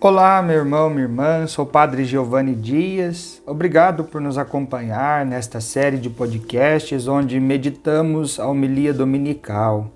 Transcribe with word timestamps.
Olá, 0.00 0.40
meu 0.40 0.58
irmão, 0.58 0.88
minha 0.88 1.02
irmã, 1.02 1.44
sou 1.48 1.64
o 1.64 1.68
Padre 1.68 2.04
Giovanni 2.04 2.54
Dias. 2.54 3.42
Obrigado 3.44 4.04
por 4.04 4.20
nos 4.20 4.38
acompanhar 4.38 5.26
nesta 5.26 5.60
série 5.60 5.96
de 5.96 6.08
podcasts 6.08 7.08
onde 7.08 7.40
meditamos 7.40 8.38
a 8.38 8.46
homilia 8.46 8.94
dominical. 8.94 9.90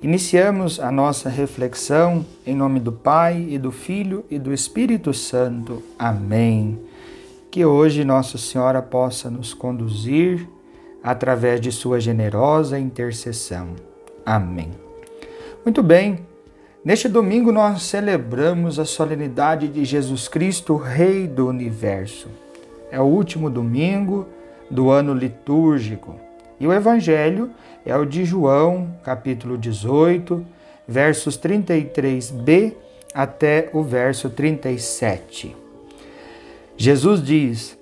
Iniciamos 0.00 0.78
a 0.78 0.92
nossa 0.92 1.28
reflexão 1.28 2.24
em 2.46 2.54
nome 2.54 2.78
do 2.78 2.92
Pai 2.92 3.44
e 3.50 3.58
do 3.58 3.72
Filho 3.72 4.24
e 4.30 4.38
do 4.38 4.54
Espírito 4.54 5.12
Santo. 5.12 5.82
Amém. 5.98 6.78
Que 7.50 7.64
hoje 7.64 8.04
Nossa 8.04 8.38
Senhora 8.38 8.80
possa 8.80 9.28
nos 9.28 9.52
conduzir 9.52 10.48
através 11.02 11.60
de 11.60 11.72
sua 11.72 11.98
generosa 11.98 12.78
intercessão. 12.78 13.70
Amém. 14.24 14.70
Muito 15.64 15.82
bem. 15.82 16.33
Neste 16.84 17.08
domingo 17.08 17.50
nós 17.50 17.84
celebramos 17.84 18.78
a 18.78 18.84
solenidade 18.84 19.68
de 19.68 19.86
Jesus 19.86 20.28
Cristo, 20.28 20.76
Rei 20.76 21.26
do 21.26 21.48
Universo. 21.48 22.28
É 22.90 23.00
o 23.00 23.04
último 23.04 23.48
domingo 23.48 24.28
do 24.70 24.90
ano 24.90 25.14
litúrgico. 25.14 26.20
E 26.60 26.66
o 26.66 26.72
evangelho 26.74 27.50
é 27.86 27.96
o 27.96 28.04
de 28.04 28.26
João, 28.26 28.94
capítulo 29.02 29.56
18, 29.56 30.44
versos 30.86 31.38
33b 31.38 32.74
até 33.14 33.70
o 33.72 33.82
verso 33.82 34.28
37. 34.28 35.56
Jesus 36.76 37.22
diz: 37.24 37.78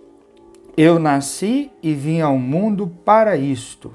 Eu 0.76 1.00
nasci 1.00 1.72
e 1.82 1.92
vim 1.92 2.20
ao 2.20 2.38
mundo 2.38 2.86
para 3.04 3.36
isto, 3.36 3.92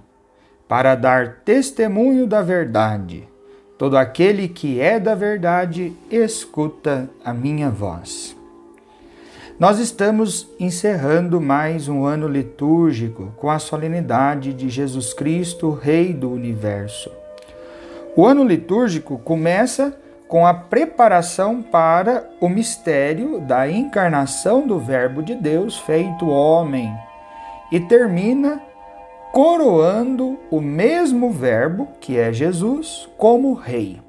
para 0.67 0.95
dar 0.95 1.43
testemunho 1.45 2.27
da 2.27 2.41
verdade. 2.41 3.25
Todo 3.77 3.95
aquele 3.95 4.47
que 4.47 4.81
é 4.81 4.99
da 4.99 5.13
verdade 5.13 5.93
escuta 6.09 7.07
a 7.23 7.31
minha 7.31 7.69
voz. 7.69 8.35
Nós 9.59 9.77
estamos 9.79 10.47
encerrando 10.59 11.39
mais 11.39 11.87
um 11.87 12.03
ano 12.03 12.27
litúrgico 12.27 13.31
com 13.37 13.49
a 13.49 13.59
solenidade 13.59 14.53
de 14.53 14.69
Jesus 14.69 15.13
Cristo, 15.13 15.71
Rei 15.71 16.11
do 16.11 16.31
Universo. 16.31 17.11
O 18.15 18.25
ano 18.25 18.43
litúrgico 18.43 19.19
começa 19.19 19.95
com 20.27 20.45
a 20.45 20.53
preparação 20.53 21.61
para 21.61 22.27
o 22.41 22.49
mistério 22.49 23.39
da 23.41 23.69
encarnação 23.69 24.65
do 24.65 24.79
Verbo 24.79 25.21
de 25.21 25.35
Deus 25.35 25.77
feito 25.77 26.27
homem 26.27 26.91
e 27.71 27.79
termina 27.79 28.61
coroando 29.31 30.37
o 30.49 30.59
mesmo 30.59 31.31
Verbo, 31.31 31.87
que 31.99 32.17
é 32.17 32.31
Jesus, 32.31 33.07
como 33.17 33.53
Rei. 33.53 34.01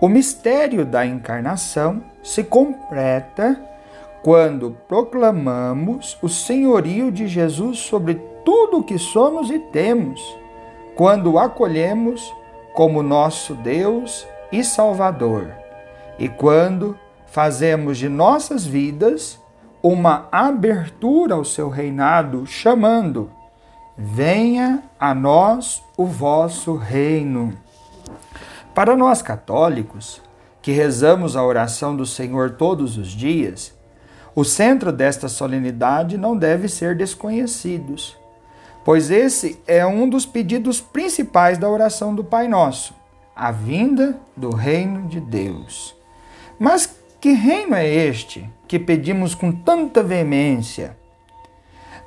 O 0.00 0.08
mistério 0.08 0.84
da 0.84 1.06
encarnação 1.06 2.02
se 2.22 2.44
completa 2.44 3.58
quando 4.22 4.76
proclamamos 4.88 6.18
o 6.20 6.28
senhorio 6.28 7.10
de 7.10 7.26
Jesus 7.26 7.78
sobre 7.78 8.20
tudo 8.44 8.78
o 8.78 8.82
que 8.82 8.98
somos 8.98 9.50
e 9.50 9.58
temos, 9.58 10.20
quando 10.94 11.32
o 11.32 11.38
acolhemos 11.38 12.34
como 12.74 13.02
nosso 13.02 13.54
Deus 13.54 14.26
e 14.52 14.62
Salvador, 14.62 15.50
e 16.18 16.28
quando 16.28 16.98
fazemos 17.26 17.98
de 17.98 18.08
nossas 18.08 18.66
vidas 18.66 19.40
uma 19.82 20.28
abertura 20.30 21.34
ao 21.34 21.44
seu 21.44 21.68
reinado, 21.68 22.46
chamando 22.46 23.30
venha 23.96 24.82
a 25.00 25.14
nós 25.14 25.82
o 25.96 26.04
vosso 26.04 26.76
reino. 26.76 27.52
Para 28.74 28.96
nós 28.96 29.22
católicos, 29.22 30.20
que 30.60 30.72
rezamos 30.72 31.36
a 31.36 31.44
oração 31.44 31.96
do 31.96 32.04
Senhor 32.04 32.52
todos 32.52 32.98
os 32.98 33.08
dias, 33.08 33.74
o 34.34 34.44
centro 34.44 34.92
desta 34.92 35.28
solenidade 35.28 36.18
não 36.18 36.36
deve 36.36 36.68
ser 36.68 36.94
desconhecido, 36.94 37.94
pois 38.84 39.10
esse 39.10 39.58
é 39.66 39.86
um 39.86 40.08
dos 40.08 40.26
pedidos 40.26 40.80
principais 40.80 41.56
da 41.56 41.70
oração 41.70 42.14
do 42.14 42.22
Pai 42.22 42.48
Nosso, 42.48 42.94
a 43.34 43.50
vinda 43.50 44.18
do 44.36 44.50
reino 44.50 45.08
de 45.08 45.20
Deus. 45.20 45.96
Mas 46.58 46.98
que 47.18 47.32
reino 47.32 47.74
é 47.74 47.88
este 47.88 48.50
que 48.68 48.78
pedimos 48.78 49.34
com 49.34 49.50
tanta 49.50 50.02
veemência? 50.02 50.96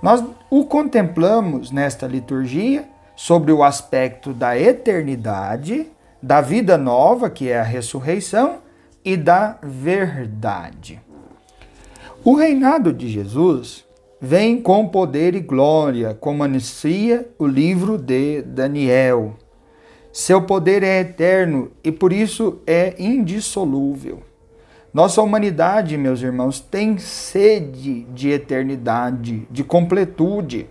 Nós 0.02 0.24
o 0.50 0.66
contemplamos 0.66 1.72
nesta 1.72 2.08
liturgia 2.08 2.88
sobre 3.16 3.52
o 3.52 3.64
aspecto 3.64 4.34
da 4.34 4.58
eternidade, 4.58 5.88
da 6.22 6.40
vida 6.40 6.78
nova, 6.78 7.30
que 7.30 7.50
é 7.50 7.60
a 7.60 7.64
ressurreição, 7.64 8.60
e 9.04 9.18
da 9.18 9.58
verdade. 9.62 11.02
O 12.24 12.34
reinado 12.34 12.94
de 12.94 13.10
Jesus 13.10 13.86
vem 14.22 14.62
com 14.62 14.88
poder 14.88 15.36
e 15.36 15.40
glória, 15.40 16.14
como 16.14 16.44
anuncia 16.44 17.28
o 17.38 17.48
livro 17.48 17.98
de 17.98 18.42
Daniel. 18.42 19.36
Seu 20.12 20.42
poder 20.42 20.84
é 20.84 21.00
eterno 21.00 21.72
e 21.84 21.92
por 21.92 22.12
isso 22.12 22.60
é 22.66 22.96
indissolúvel. 22.98 24.29
Nossa 24.92 25.22
humanidade, 25.22 25.96
meus 25.98 26.22
irmãos, 26.22 26.60
tem 26.60 26.98
sede 26.98 28.06
de 28.06 28.30
eternidade, 28.32 29.48
de 29.52 29.64
completude. 29.64 30.68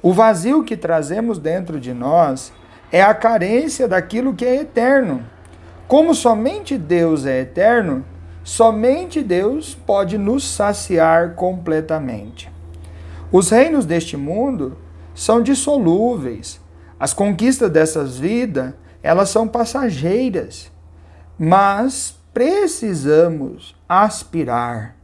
O 0.00 0.14
vazio 0.14 0.64
que 0.64 0.74
trazemos 0.74 1.38
dentro 1.38 1.78
de 1.78 1.92
nós 1.92 2.50
é 2.90 3.02
a 3.02 3.12
carência 3.12 3.86
daquilo 3.86 4.34
que 4.34 4.44
é 4.44 4.56
eterno. 4.56 5.22
Como 5.86 6.14
somente 6.14 6.78
Deus 6.78 7.26
é 7.26 7.40
eterno, 7.40 8.06
somente 8.42 9.22
Deus 9.22 9.74
pode 9.74 10.16
nos 10.16 10.42
saciar 10.42 11.34
completamente. 11.34 12.50
Os 13.30 13.50
reinos 13.50 13.84
deste 13.84 14.16
mundo 14.16 14.78
são 15.14 15.42
dissolúveis. 15.42 16.58
As 16.98 17.12
conquistas 17.12 17.70
dessas 17.70 18.16
vidas, 18.16 18.72
elas 19.02 19.28
são 19.28 19.46
passageiras. 19.46 20.72
Mas 21.38 22.16
precisamos 22.36 23.74
aspirar, 23.88 24.94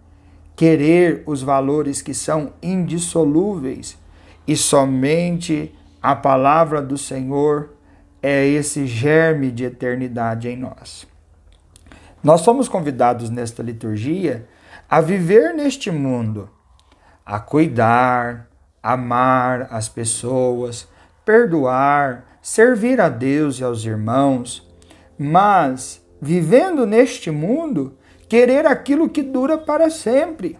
querer 0.54 1.22
os 1.25 1.41
valores 1.41 2.03
que 2.03 2.12
são 2.12 2.53
indissolúveis 2.62 3.97
e 4.47 4.54
somente 4.54 5.75
a 6.03 6.15
palavra 6.15 6.82
do 6.82 6.98
Senhor 6.98 7.70
é 8.22 8.47
esse 8.47 8.87
germe 8.87 9.50
de 9.50 9.65
eternidade 9.65 10.47
em 10.47 10.59
nós. 10.59 11.06
Nós 12.22 12.43
somos 12.43 12.69
convidados 12.69 13.31
nesta 13.31 13.62
liturgia 13.62 14.47
a 14.87 15.00
viver 15.00 15.54
neste 15.54 15.91
mundo, 15.91 16.50
a 17.25 17.41
cuidar, 17.41 18.47
amar 18.82 19.69
as 19.70 19.88
pessoas, 19.88 20.87
perdoar, 21.25 22.26
servir 22.43 23.00
a 23.00 23.09
Deus 23.09 23.59
e 23.59 23.64
aos 23.64 23.87
irmãos, 23.87 24.70
mas 25.19 26.01
vivendo 26.24 26.86
neste 26.86 27.32
mundo, 27.32 27.98
querer 28.28 28.64
aquilo 28.64 29.08
que 29.08 29.24
dura 29.24 29.58
para 29.58 29.90
sempre. 29.90 30.56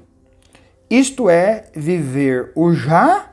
Isto 0.91 1.31
é, 1.31 1.67
viver 1.73 2.51
o 2.57 2.73
já 2.73 3.31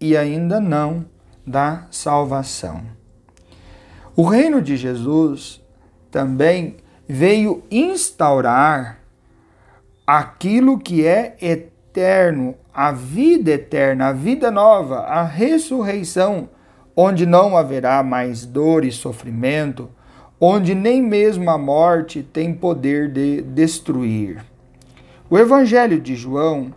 e 0.00 0.16
ainda 0.16 0.60
não 0.60 1.04
da 1.44 1.88
salvação. 1.90 2.82
O 4.14 4.22
reino 4.22 4.62
de 4.62 4.76
Jesus 4.76 5.60
também 6.08 6.76
veio 7.08 7.64
instaurar 7.68 9.00
aquilo 10.06 10.78
que 10.78 11.04
é 11.04 11.36
eterno, 11.40 12.54
a 12.72 12.92
vida 12.92 13.50
eterna, 13.50 14.08
a 14.08 14.12
vida 14.12 14.52
nova, 14.52 15.00
a 15.00 15.24
ressurreição, 15.24 16.48
onde 16.94 17.26
não 17.26 17.56
haverá 17.56 18.04
mais 18.04 18.46
dor 18.46 18.84
e 18.84 18.92
sofrimento, 18.92 19.90
onde 20.44 20.74
nem 20.74 21.00
mesmo 21.00 21.48
a 21.48 21.56
morte 21.56 22.20
tem 22.20 22.52
poder 22.52 23.08
de 23.12 23.42
destruir. 23.42 24.44
O 25.30 25.38
Evangelho 25.38 26.00
de 26.00 26.16
João 26.16 26.74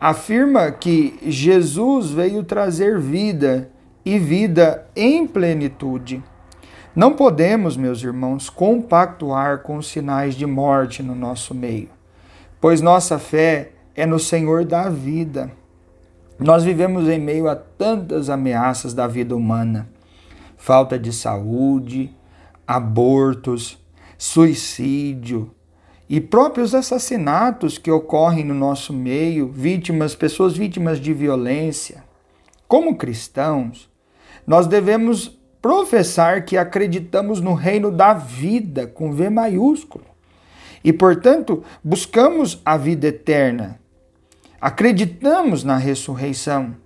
afirma 0.00 0.70
que 0.70 1.18
Jesus 1.24 2.12
veio 2.12 2.44
trazer 2.44 2.96
vida 3.00 3.68
e 4.04 4.20
vida 4.20 4.86
em 4.94 5.26
plenitude. 5.26 6.22
Não 6.94 7.12
podemos, 7.12 7.76
meus 7.76 8.00
irmãos, 8.04 8.48
compactuar 8.48 9.62
com 9.62 9.82
sinais 9.82 10.36
de 10.36 10.46
morte 10.46 11.02
no 11.02 11.16
nosso 11.16 11.52
meio, 11.56 11.88
pois 12.60 12.80
nossa 12.80 13.18
fé 13.18 13.72
é 13.96 14.06
no 14.06 14.20
Senhor 14.20 14.64
da 14.64 14.88
vida. 14.88 15.50
Nós 16.38 16.62
vivemos 16.62 17.08
em 17.08 17.18
meio 17.18 17.48
a 17.48 17.56
tantas 17.56 18.30
ameaças 18.30 18.94
da 18.94 19.08
vida 19.08 19.34
humana: 19.34 19.88
falta 20.56 20.96
de 20.96 21.12
saúde, 21.12 22.16
abortos, 22.68 23.78
suicídio 24.18 25.50
e 26.06 26.20
próprios 26.20 26.74
assassinatos 26.74 27.78
que 27.78 27.90
ocorrem 27.90 28.44
no 28.44 28.52
nosso 28.52 28.92
meio, 28.92 29.48
vítimas, 29.48 30.14
pessoas 30.14 30.54
vítimas 30.54 31.00
de 31.00 31.14
violência. 31.14 32.04
Como 32.66 32.96
cristãos, 32.96 33.88
nós 34.46 34.66
devemos 34.66 35.38
professar 35.62 36.44
que 36.44 36.58
acreditamos 36.58 37.40
no 37.40 37.54
reino 37.54 37.90
da 37.90 38.12
vida 38.12 38.86
com 38.86 39.12
V 39.12 39.30
maiúsculo 39.30 40.04
e, 40.84 40.92
portanto, 40.92 41.64
buscamos 41.82 42.60
a 42.64 42.76
vida 42.76 43.06
eterna. 43.06 43.80
Acreditamos 44.60 45.64
na 45.64 45.76
ressurreição. 45.76 46.76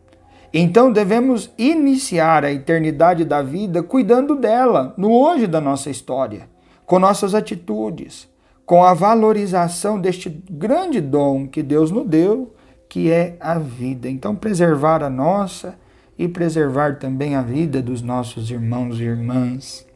Então 0.52 0.92
devemos 0.92 1.50
iniciar 1.56 2.44
a 2.44 2.52
eternidade 2.52 3.24
da 3.24 3.40
vida 3.40 3.82
cuidando 3.82 4.36
dela, 4.36 4.92
no 4.98 5.10
hoje 5.10 5.46
da 5.46 5.60
nossa 5.60 5.88
história, 5.88 6.46
com 6.84 6.98
nossas 6.98 7.34
atitudes, 7.34 8.28
com 8.66 8.84
a 8.84 8.92
valorização 8.92 9.98
deste 9.98 10.28
grande 10.50 11.00
dom 11.00 11.48
que 11.48 11.62
Deus 11.62 11.90
nos 11.90 12.06
deu, 12.06 12.54
que 12.86 13.10
é 13.10 13.36
a 13.40 13.58
vida. 13.58 14.10
Então, 14.10 14.36
preservar 14.36 15.02
a 15.02 15.08
nossa 15.08 15.74
e 16.18 16.28
preservar 16.28 16.98
também 16.98 17.34
a 17.34 17.40
vida 17.40 17.80
dos 17.80 18.02
nossos 18.02 18.50
irmãos 18.50 19.00
e 19.00 19.04
irmãs. 19.04 19.86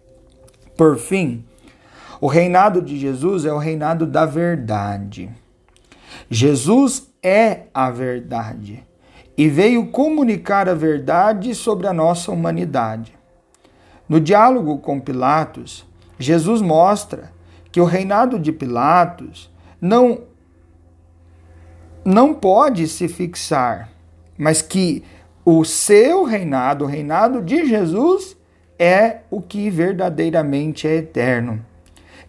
Por 0.75 0.97
fim, 0.97 1.45
o 2.19 2.27
reinado 2.27 2.81
de 2.81 2.99
Jesus 2.99 3.45
é 3.45 3.53
o 3.53 3.59
reinado 3.59 4.07
da 4.07 4.25
verdade. 4.25 5.29
Jesus 6.31 7.11
é 7.23 7.65
a 7.75 7.91
verdade 7.91 8.83
e 9.37 9.49
veio 9.49 9.87
comunicar 9.89 10.69
a 10.69 10.75
verdade 10.75 11.55
sobre 11.55 11.87
a 11.87 11.93
nossa 11.93 12.33
humanidade. 12.33 13.17
No 14.09 14.21
diálogo 14.21 14.79
com 14.79 14.99
Pilatos, 14.99 15.87
Jesus 16.19 16.63
mostra 16.63 17.33
que 17.71 17.81
o 17.81 17.85
reinado 17.85 18.39
de 18.39 18.53
Pilatos 18.53 19.51
não 19.81 20.23
não 22.05 22.33
pode 22.33 22.87
se 22.87 23.09
fixar, 23.09 23.91
mas 24.39 24.63
que 24.63 25.03
o 25.45 25.65
seu 25.65 26.23
reinado, 26.23 26.85
o 26.85 26.87
reinado 26.87 27.43
de 27.43 27.67
Jesus, 27.67 28.37
é 28.79 29.23
o 29.29 29.43
que 29.43 29.69
verdadeiramente 29.71 30.87
é 30.87 30.97
eterno. 30.97 31.65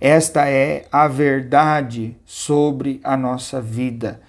Esta 0.02 0.50
é 0.50 0.86
a 0.92 1.08
verdade 1.08 2.18
sobre 2.26 3.00
a 3.04 3.16
nossa 3.16 3.62
vida. 3.62 4.20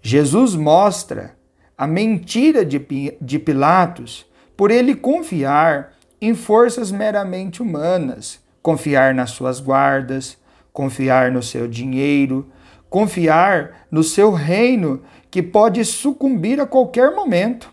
Jesus 0.00 0.54
mostra 0.54 1.37
a 1.78 1.86
mentira 1.86 2.64
de, 2.64 2.80
Pilatos 3.38 4.26
por 4.56 4.72
ele 4.72 4.96
confiar 4.96 5.92
em 6.20 6.34
forças 6.34 6.90
meramente 6.90 7.62
humanas, 7.62 8.40
confiar 8.60 9.14
nas 9.14 9.30
suas 9.30 9.60
guardas, 9.60 10.36
confiar 10.72 11.30
no 11.30 11.40
seu 11.40 11.68
dinheiro, 11.68 12.50
confiar 12.90 13.86
no 13.88 14.02
seu 14.02 14.32
reino 14.32 15.04
que 15.30 15.40
pode 15.40 15.84
sucumbir 15.84 16.60
a 16.60 16.66
qualquer 16.66 17.14
momento. 17.14 17.72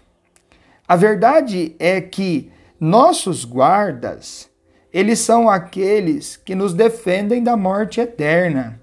A 0.88 0.96
verdade 0.96 1.76
é 1.80 2.00
que 2.00 2.52
nossos 2.80 3.44
guardas, 3.44 4.48
eles 4.94 5.18
são 5.18 5.50
aqueles 5.50 6.38
que 6.38 6.54
nos 6.54 6.76
defendem 6.76 7.42
da 7.42 7.58
morte 7.58 8.00
eterna. 8.00 8.80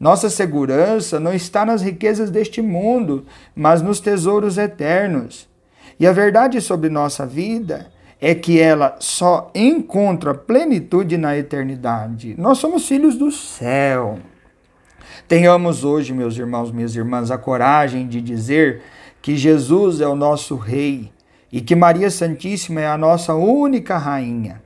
Nossa 0.00 0.30
segurança 0.30 1.20
não 1.20 1.34
está 1.34 1.66
nas 1.66 1.82
riquezas 1.82 2.30
deste 2.30 2.62
mundo, 2.62 3.26
mas 3.54 3.82
nos 3.82 4.00
tesouros 4.00 4.56
eternos. 4.56 5.46
E 5.98 6.06
a 6.06 6.12
verdade 6.12 6.58
sobre 6.62 6.88
nossa 6.88 7.26
vida 7.26 7.92
é 8.18 8.34
que 8.34 8.58
ela 8.58 8.96
só 8.98 9.50
encontra 9.54 10.32
plenitude 10.32 11.18
na 11.18 11.36
eternidade. 11.36 12.34
Nós 12.38 12.56
somos 12.56 12.88
filhos 12.88 13.16
do 13.16 13.30
céu. 13.30 14.18
Tenhamos 15.28 15.84
hoje, 15.84 16.14
meus 16.14 16.34
irmãos, 16.36 16.72
minhas 16.72 16.96
irmãs, 16.96 17.30
a 17.30 17.36
coragem 17.36 18.08
de 18.08 18.22
dizer 18.22 18.80
que 19.20 19.36
Jesus 19.36 20.00
é 20.00 20.08
o 20.08 20.16
nosso 20.16 20.56
Rei 20.56 21.12
e 21.52 21.60
que 21.60 21.76
Maria 21.76 22.10
Santíssima 22.10 22.80
é 22.80 22.88
a 22.88 22.96
nossa 22.96 23.34
única 23.34 23.98
rainha. 23.98 24.62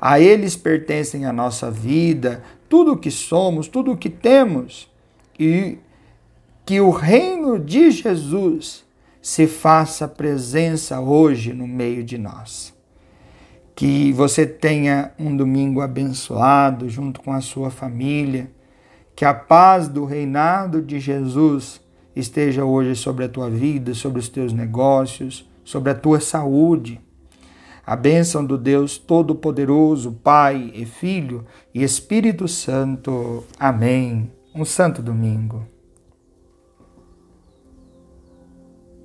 A 0.00 0.18
eles 0.18 0.56
pertencem 0.56 1.26
a 1.26 1.32
nossa 1.32 1.70
vida, 1.70 2.42
tudo 2.68 2.92
o 2.92 2.96
que 2.96 3.10
somos, 3.10 3.68
tudo 3.68 3.92
o 3.92 3.96
que 3.96 4.08
temos, 4.08 4.90
e 5.38 5.76
que 6.64 6.80
o 6.80 6.90
reino 6.90 7.58
de 7.58 7.90
Jesus 7.90 8.84
se 9.20 9.46
faça 9.46 10.08
presença 10.08 11.00
hoje 11.00 11.52
no 11.52 11.66
meio 11.66 12.02
de 12.02 12.16
nós. 12.16 12.72
Que 13.74 14.12
você 14.12 14.46
tenha 14.46 15.12
um 15.18 15.36
domingo 15.36 15.80
abençoado 15.82 16.88
junto 16.88 17.20
com 17.20 17.32
a 17.32 17.40
sua 17.40 17.70
família, 17.70 18.50
que 19.14 19.24
a 19.24 19.34
paz 19.34 19.88
do 19.88 20.06
reinado 20.06 20.80
de 20.80 20.98
Jesus 20.98 21.80
esteja 22.16 22.64
hoje 22.64 22.94
sobre 22.94 23.26
a 23.26 23.28
tua 23.28 23.50
vida, 23.50 23.92
sobre 23.92 24.18
os 24.18 24.28
teus 24.28 24.52
negócios, 24.52 25.46
sobre 25.62 25.90
a 25.90 25.94
tua 25.94 26.20
saúde 26.20 27.00
a 27.90 27.96
bênção 27.96 28.46
do 28.46 28.56
Deus 28.56 28.96
Todo-Poderoso, 28.98 30.12
Pai 30.12 30.70
e 30.72 30.86
Filho 30.86 31.44
e 31.74 31.82
Espírito 31.82 32.46
Santo. 32.46 33.42
Amém. 33.58 34.30
Um 34.54 34.64
santo 34.64 35.02
domingo. 35.02 35.66